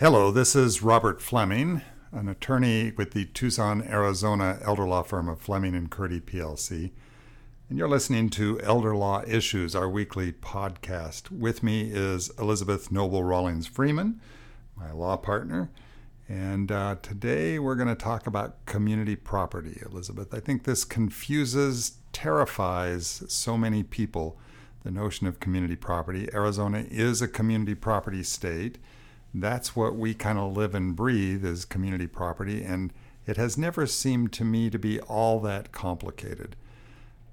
[0.00, 5.40] Hello, this is Robert Fleming, an attorney with the Tucson, Arizona elder law firm of
[5.40, 6.92] Fleming and Curti PLC.
[7.68, 11.32] And you're listening to Elder Law Issues, our weekly podcast.
[11.32, 14.20] With me is Elizabeth Noble Rawlings Freeman,
[14.76, 15.68] my law partner.
[16.28, 20.32] And uh, today we're going to talk about community property, Elizabeth.
[20.32, 24.38] I think this confuses, terrifies so many people,
[24.84, 26.28] the notion of community property.
[26.32, 28.78] Arizona is a community property state
[29.34, 32.92] that's what we kind of live and breathe is community property and
[33.26, 36.56] it has never seemed to me to be all that complicated.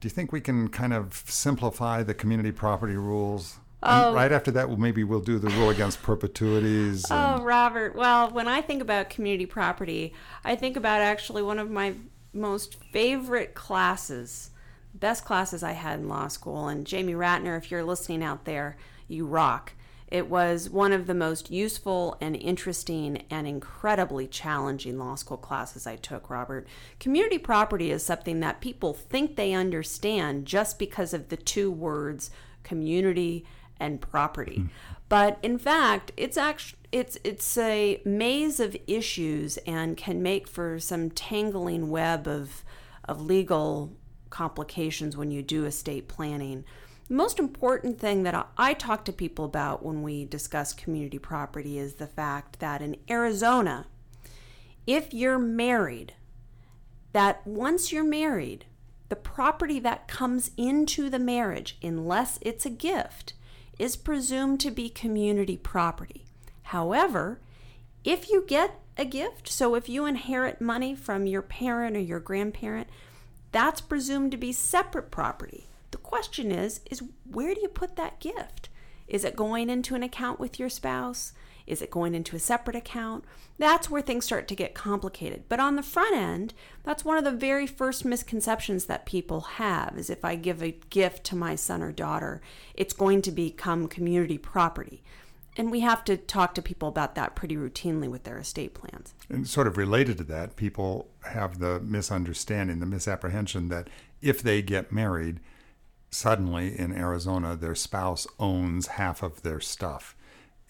[0.00, 3.58] Do you think we can kind of simplify the community property rules?
[3.84, 4.14] Oh.
[4.14, 7.40] right after that well, maybe we'll do the rule against perpetuities oh, and...
[7.40, 10.14] oh robert well when i think about community property
[10.44, 11.94] i think about actually one of my
[12.32, 14.50] most favorite classes
[14.94, 16.68] best classes i had in law school.
[16.68, 18.76] And jamie ratner if you're listening out there
[19.08, 19.72] you rock
[20.12, 25.86] it was one of the most useful and interesting and incredibly challenging law school classes
[25.86, 26.68] I took, Robert.
[27.00, 32.30] Community property is something that people think they understand just because of the two words
[32.62, 33.46] community
[33.80, 34.58] and property.
[34.58, 34.68] Mm.
[35.08, 40.78] But in fact, it's actually it's it's a maze of issues and can make for
[40.78, 42.64] some tangling web of
[43.06, 43.96] of legal
[44.28, 46.64] complications when you do estate planning.
[47.12, 51.96] Most important thing that I talk to people about when we discuss community property is
[51.96, 53.86] the fact that in Arizona,
[54.86, 56.14] if you're married,
[57.12, 58.64] that once you're married,
[59.10, 63.34] the property that comes into the marriage, unless it's a gift,
[63.78, 66.24] is presumed to be community property.
[66.62, 67.42] However,
[68.04, 72.20] if you get a gift, so if you inherit money from your parent or your
[72.20, 72.88] grandparent,
[73.50, 75.66] that's presumed to be separate property.
[75.92, 78.68] The question is is where do you put that gift?
[79.06, 81.32] Is it going into an account with your spouse?
[81.66, 83.24] Is it going into a separate account?
[83.58, 85.44] That's where things start to get complicated.
[85.48, 89.96] But on the front end, that's one of the very first misconceptions that people have
[89.96, 92.40] is if I give a gift to my son or daughter,
[92.74, 95.02] it's going to become community property.
[95.56, 99.14] And we have to talk to people about that pretty routinely with their estate plans.
[99.28, 103.88] And sort of related to that, people have the misunderstanding, the misapprehension that
[104.22, 105.40] if they get married,
[106.12, 110.14] suddenly in Arizona, their spouse owns half of their stuff.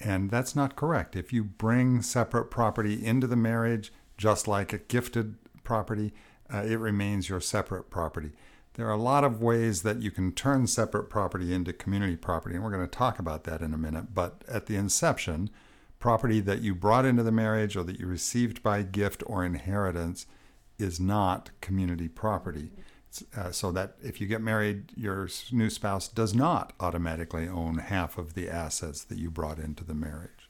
[0.00, 1.16] And that's not correct.
[1.16, 6.14] If you bring separate property into the marriage, just like a gifted property,
[6.52, 8.32] uh, it remains your separate property.
[8.74, 12.54] There are a lot of ways that you can turn separate property into community property,
[12.54, 14.14] and we're going to talk about that in a minute.
[14.14, 15.50] But at the inception,
[15.98, 20.26] property that you brought into the marriage or that you received by gift or inheritance
[20.78, 22.72] is not community property
[23.36, 28.18] uh, so that if you get married, your new spouse does not automatically own half
[28.18, 30.48] of the assets that you brought into the marriage.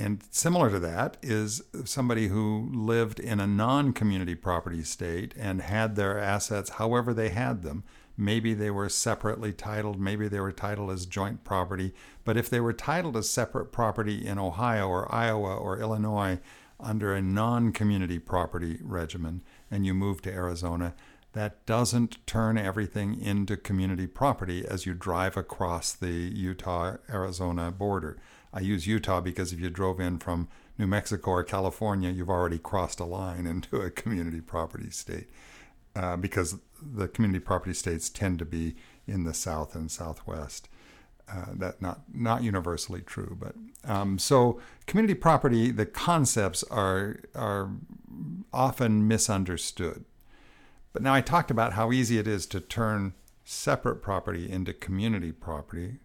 [0.00, 5.60] And similar to that is somebody who lived in a non community property state and
[5.60, 7.82] had their assets however they had them.
[8.16, 11.92] Maybe they were separately titled, maybe they were titled as joint property.
[12.24, 16.38] But if they were titled as separate property in Ohio or Iowa or Illinois
[16.80, 20.94] under a non community property regimen and you moved to Arizona,
[21.32, 28.18] that doesn't turn everything into community property as you drive across the Utah Arizona border.
[28.52, 32.58] I use Utah because if you drove in from New Mexico or California, you've already
[32.58, 35.28] crossed a line into a community property state
[35.94, 40.68] uh, because the community property states tend to be in the south and southwest.
[41.30, 47.70] Uh, that not not universally true, but um, so community property, the concepts are are
[48.50, 50.06] often misunderstood.
[50.92, 55.32] But now I talked about how easy it is to turn separate property into community
[55.32, 55.98] property.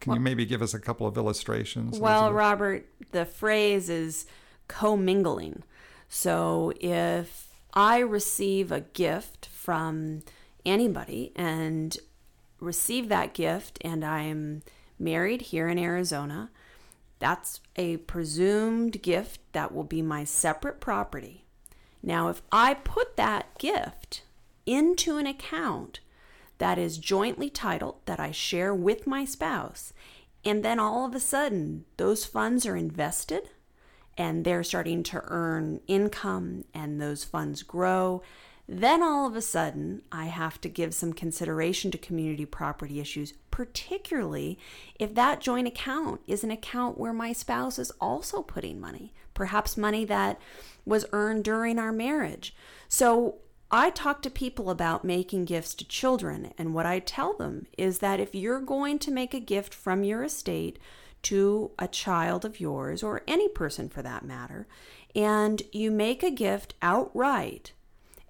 [0.00, 1.98] Can well, you maybe give us a couple of illustrations?
[1.98, 2.36] Well, Elizabeth?
[2.36, 4.26] Robert, the phrase is
[4.68, 5.62] commingling.
[6.08, 10.22] So if I receive a gift from
[10.64, 11.96] anybody and
[12.60, 14.62] receive that gift and I'm
[14.98, 16.50] married here in Arizona,
[17.18, 21.45] that's a presumed gift that will be my separate property.
[22.06, 24.22] Now, if I put that gift
[24.64, 25.98] into an account
[26.58, 29.92] that is jointly titled, that I share with my spouse,
[30.44, 33.50] and then all of a sudden those funds are invested
[34.16, 38.22] and they're starting to earn income and those funds grow,
[38.68, 43.34] then all of a sudden I have to give some consideration to community property issues,
[43.50, 44.58] particularly
[44.98, 49.76] if that joint account is an account where my spouse is also putting money, perhaps
[49.76, 50.40] money that
[50.84, 52.54] was earned during our marriage.
[52.88, 53.36] So
[53.70, 57.98] I talk to people about making gifts to children, and what I tell them is
[57.98, 60.78] that if you're going to make a gift from your estate
[61.22, 64.68] to a child of yours or any person for that matter,
[65.16, 67.72] and you make a gift outright,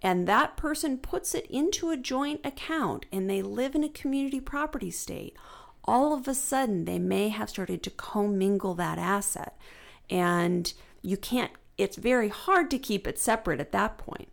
[0.02, 4.40] and that person puts it into a joint account and they live in a community
[4.40, 5.36] property state,
[5.84, 9.58] all of a sudden they may have started to commingle that asset.
[10.10, 10.72] And
[11.02, 14.28] you can't, it's very hard to keep it separate at that point.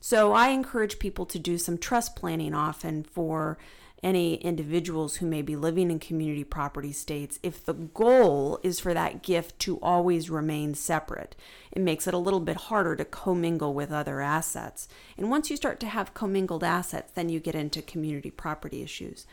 [0.00, 3.56] So I encourage people to do some trust planning often for
[4.04, 8.92] any individuals who may be living in community property states if the goal is for
[8.92, 11.34] that gift to always remain separate.
[11.72, 14.86] It makes it a little bit harder to commingle with other assets.
[15.16, 19.26] And once you start to have commingled assets, then you get into community property issues.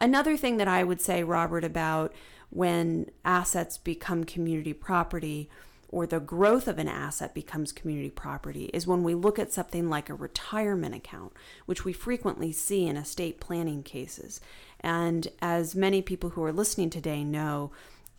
[0.00, 2.12] Another thing that I would say, Robert, about
[2.50, 5.48] when assets become community property
[5.96, 9.88] or the growth of an asset becomes community property is when we look at something
[9.88, 11.32] like a retirement account,
[11.64, 14.38] which we frequently see in estate planning cases.
[14.80, 17.70] And as many people who are listening today know,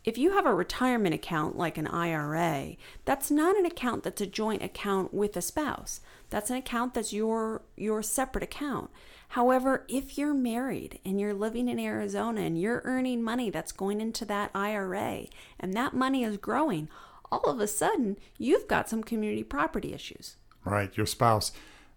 [0.02, 4.26] if you have a retirement account like an IRA, that's not an account that's a
[4.26, 6.00] joint account with a spouse.
[6.30, 8.90] That's an account that's your your separate account.
[9.28, 14.00] However, if you're married and you're living in Arizona and you're earning money that's going
[14.00, 15.26] into that IRA
[15.60, 16.88] and that money is growing,
[17.30, 20.36] all of a sudden you've got some community property issues.
[20.64, 20.96] Right.
[20.96, 21.52] Your spouse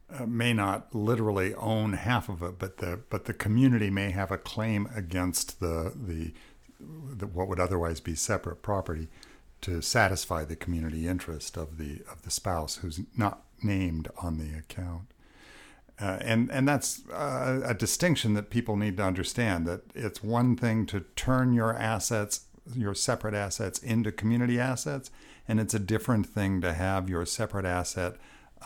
[0.10, 4.32] uh, may not literally own half of it, but the but the community may have
[4.32, 6.34] a claim against the the,
[6.80, 9.08] the what would otherwise be separate property
[9.62, 14.58] to satisfy the community interest of the of the spouse who's not named on the
[14.58, 15.04] account.
[16.00, 20.56] Uh, and and that's uh, a distinction that people need to understand that it's one
[20.56, 22.42] thing to turn your assets
[22.76, 25.12] your separate assets into community assets,
[25.48, 28.18] and it's a different thing to have your separate asset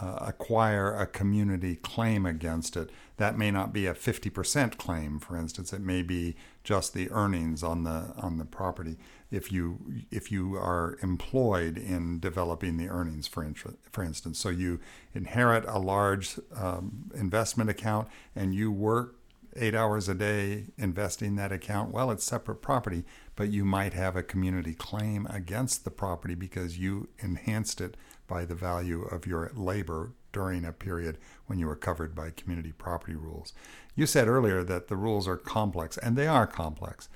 [0.01, 2.89] uh, acquire a community claim against it.
[3.17, 5.71] That may not be a 50% claim, for instance.
[5.71, 6.35] It may be
[6.65, 8.97] just the earnings on the on the property.
[9.31, 9.79] If you
[10.11, 14.81] if you are employed in developing the earnings, for intra, for instance, so you
[15.13, 19.15] inherit a large um, investment account and you work
[19.55, 23.03] eight hours a day investing that account, well, it's separate property,
[23.35, 27.95] but you might have a community claim against the property because you enhanced it
[28.27, 32.71] by the value of your labor during a period when you were covered by community
[32.71, 33.53] property rules.
[33.95, 37.07] You said earlier that the rules are complex, and they are complex,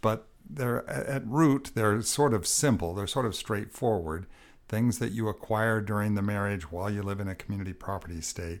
[0.00, 4.26] but they're at root, they're sort of simple, they're sort of straightforward.
[4.68, 8.60] Things that you acquire during the marriage while you live in a community property state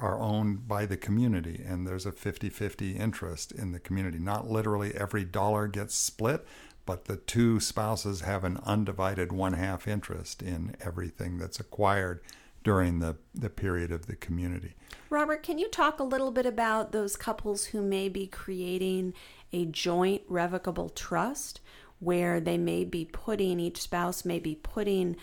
[0.00, 4.18] are owned by the community and there's a 50-50 interest in the community.
[4.18, 6.46] Not literally every dollar gets split
[6.86, 12.20] but the two spouses have an undivided one half interest in everything that's acquired
[12.64, 14.74] during the, the period of the community.
[15.08, 19.14] Robert can you talk a little bit about those couples who may be creating
[19.52, 21.60] a joint revocable trust
[22.00, 25.16] where they may be putting each spouse may be putting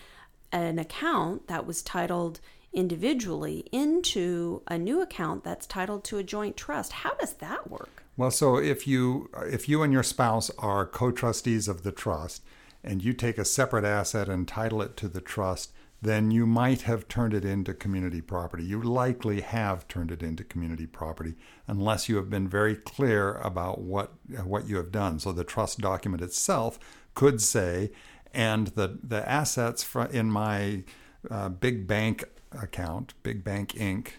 [0.52, 2.40] an account that was titled
[2.78, 6.92] individually into a new account that's titled to a joint trust.
[6.92, 8.04] How does that work?
[8.16, 12.44] Well, so if you if you and your spouse are co-trustees of the trust
[12.84, 16.82] and you take a separate asset and title it to the trust, then you might
[16.82, 18.64] have turned it into community property.
[18.64, 21.34] You likely have turned it into community property
[21.66, 24.12] unless you have been very clear about what
[24.44, 25.18] what you have done.
[25.18, 26.78] So the trust document itself
[27.14, 27.90] could say
[28.32, 30.84] and the the assets in my
[31.28, 34.12] uh, big bank account, Big Bank Inc.,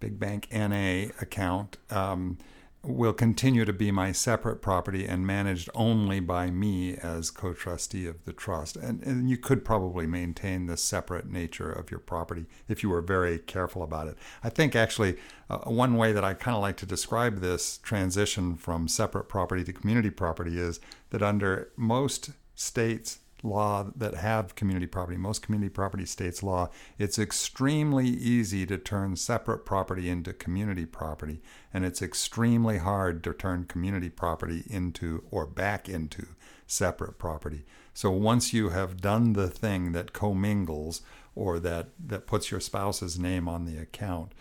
[0.00, 2.38] Big Bank NA account, um,
[2.86, 8.06] will continue to be my separate property and managed only by me as co trustee
[8.06, 8.76] of the trust.
[8.76, 13.02] And, and you could probably maintain the separate nature of your property if you were
[13.02, 14.16] very careful about it.
[14.44, 15.16] I think actually,
[15.50, 19.64] uh, one way that I kind of like to describe this transition from separate property
[19.64, 25.70] to community property is that under most states law that have community property, most community
[25.70, 31.40] property states law, it's extremely easy to turn separate property into community property,
[31.72, 36.26] and it's extremely hard to turn community property into or back into
[36.66, 37.64] separate property.
[37.94, 41.00] So once you have done the thing that commingles
[41.34, 44.32] or that, that puts your spouse's name on the account,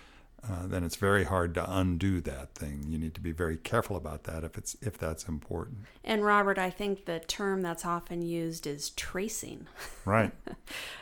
[0.50, 2.86] uh, then it's very hard to undo that thing.
[2.88, 5.80] You need to be very careful about that if it's if that's important.
[6.04, 9.68] And Robert, I think the term that's often used is tracing.
[10.06, 10.32] Right.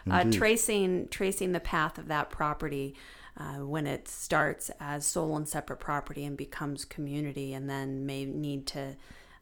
[0.10, 2.96] uh, tracing tracing the path of that property.
[3.36, 8.26] Uh, when it starts as sole and separate property and becomes community and then may
[8.26, 8.96] need to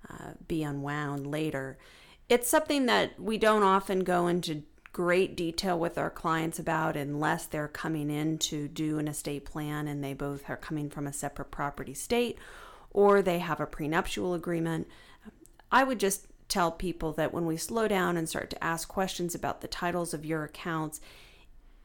[0.09, 1.77] uh, be unwound later.
[2.29, 4.63] It's something that we don't often go into
[4.93, 9.87] great detail with our clients about unless they're coming in to do an estate plan
[9.87, 12.37] and they both are coming from a separate property state
[12.91, 14.87] or they have a prenuptial agreement.
[15.71, 19.33] I would just tell people that when we slow down and start to ask questions
[19.33, 20.99] about the titles of your accounts,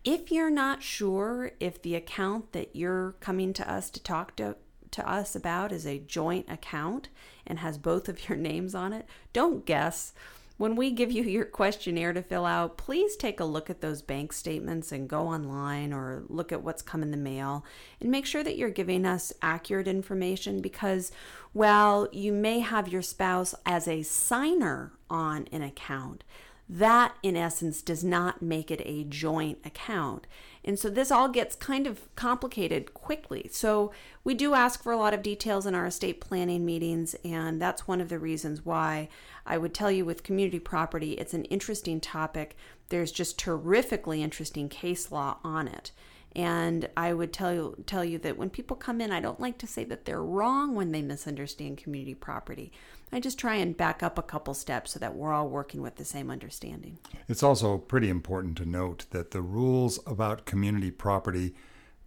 [0.03, 4.57] if you're not sure if the account that you're coming to us to talk to,
[4.91, 7.09] to us about is a joint account
[7.47, 10.13] and has both of your names on it, don't guess.
[10.59, 14.01] When we give you your questionnaire to fill out, please take a look at those
[14.01, 17.63] bank statements and go online or look at what's come in the mail
[18.01, 21.13] and make sure that you're giving us accurate information because
[21.53, 26.25] while you may have your spouse as a signer on an account,
[26.69, 30.27] that in essence does not make it a joint account.
[30.66, 33.49] And so this all gets kind of complicated quickly.
[33.52, 33.92] So
[34.25, 37.87] we do ask for a lot of details in our estate planning meetings, and that's
[37.87, 39.08] one of the reasons why
[39.46, 42.56] I would tell you with community property, it's an interesting topic.
[42.88, 45.92] There's just terrifically interesting case law on it.
[46.37, 49.57] And I would tell you tell you that when people come in, I don't like
[49.59, 52.71] to say that they're wrong when they misunderstand community property.
[53.11, 55.97] I just try and back up a couple steps so that we're all working with
[55.97, 56.99] the same understanding.
[57.26, 61.55] It's also pretty important to note that the rules about community property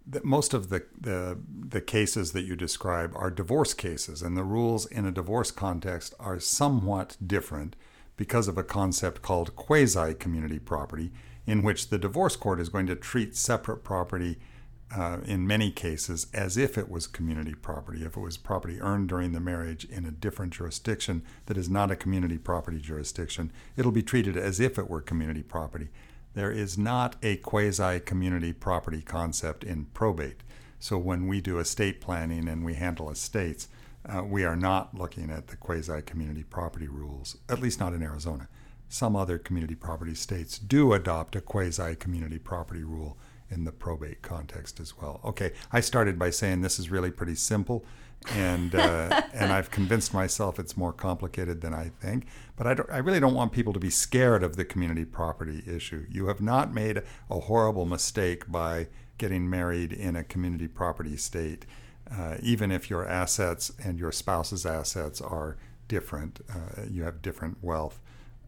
[0.05, 4.43] that most of the, the the cases that you describe are divorce cases and the
[4.43, 7.75] rules in a divorce context are somewhat different
[8.15, 11.11] because of a concept called quasi community property
[11.45, 14.37] in which the divorce court is going to treat separate property
[14.95, 19.07] uh, in many cases as if it was community property, if it was property earned
[19.07, 23.91] during the marriage in a different jurisdiction that is not a community property jurisdiction, it'll
[23.91, 25.89] be treated as if it were community property.
[26.33, 30.41] There is not a quasi community property concept in probate.
[30.79, 33.67] So when we do estate planning and we handle estates,
[34.05, 38.01] uh, we are not looking at the quasi community property rules, at least not in
[38.01, 38.47] Arizona.
[38.89, 43.17] Some other community property states do adopt a quasi community property rule
[43.51, 45.21] in the probate context as well.
[45.23, 47.85] Okay, I started by saying this is really pretty simple,
[48.33, 52.25] and uh, and I've convinced myself it's more complicated than I think.
[52.55, 56.05] But I, I really don't want people to be scared of the community property issue.
[56.09, 61.65] You have not made a horrible mistake by getting married in a community property state,
[62.11, 66.39] uh, even if your assets and your spouse's assets are different.
[66.49, 67.99] Uh, you have different wealth.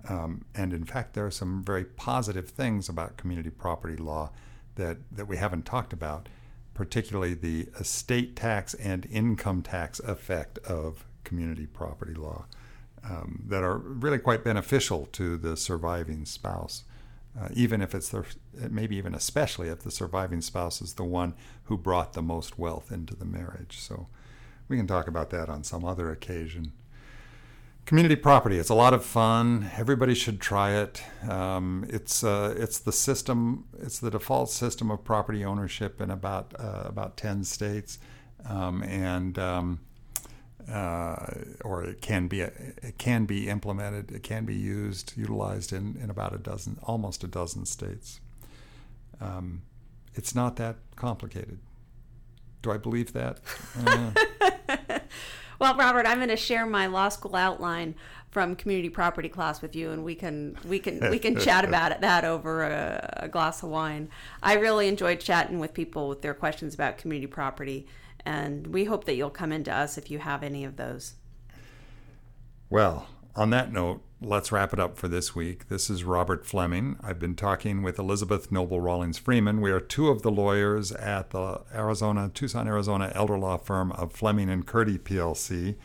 [0.10, 4.32] Um, and in fact, there are some very positive things about community property law
[4.76, 6.28] that, that we haven't talked about,
[6.74, 12.46] particularly the estate tax and income tax effect of community property law,
[13.04, 16.84] um, that are really quite beneficial to the surviving spouse.
[17.40, 18.26] Uh, even if it's the,
[18.70, 21.34] maybe even especially if the surviving spouse is the one
[21.66, 23.80] who brought the most wealth into the marriage.
[23.80, 24.08] So
[24.68, 26.74] we can talk about that on some other occasion
[27.86, 28.58] community property.
[28.58, 29.72] It's a lot of fun.
[29.78, 31.04] Everybody should try it.
[31.28, 33.66] Um, it's uh, it's the system.
[33.80, 38.00] It's the default system of property ownership in about uh, about ten states,
[38.48, 39.80] um, and um,
[40.70, 41.16] uh,
[41.64, 44.12] or it can be it can be implemented.
[44.12, 48.20] It can be used utilized in in about a dozen, almost a dozen states.
[49.20, 49.62] Um,
[50.14, 51.60] it's not that complicated.
[52.62, 53.40] Do I believe that?
[55.62, 57.94] Well, Robert, I'm going to share my law school outline
[58.32, 61.92] from community property class with you, and we can we can we can chat about
[61.92, 64.10] it, that over a, a glass of wine.
[64.42, 67.86] I really enjoyed chatting with people with their questions about community property,
[68.26, 71.14] and we hope that you'll come into us if you have any of those.
[72.72, 75.70] Well, on that note, let's wrap it up for this week.
[75.70, 76.98] This is Robert Fleming.
[77.04, 79.62] I've been talking with Elizabeth Noble Rawlings Freeman.
[79.62, 84.14] We are two of the lawyers at the Arizona, Tucson, Arizona elder law firm of
[84.14, 85.76] Fleming and Curti PLC.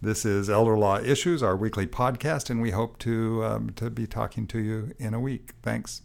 [0.00, 4.06] This is Elder Law Issues, our weekly podcast, and we hope to um, to be
[4.06, 5.52] talking to you in a week.
[5.62, 6.02] Thanks.